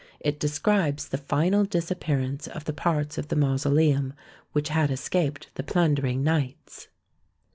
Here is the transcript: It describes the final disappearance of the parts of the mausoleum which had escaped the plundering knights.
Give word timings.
It 0.19 0.39
describes 0.39 1.07
the 1.09 1.19
final 1.19 1.63
disappearance 1.63 2.47
of 2.47 2.65
the 2.65 2.73
parts 2.73 3.19
of 3.19 3.27
the 3.27 3.35
mausoleum 3.35 4.13
which 4.51 4.69
had 4.69 4.89
escaped 4.89 5.53
the 5.53 5.61
plundering 5.63 6.23
knights. 6.23 6.87